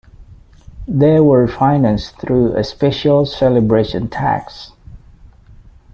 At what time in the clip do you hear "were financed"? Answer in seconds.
1.19-2.17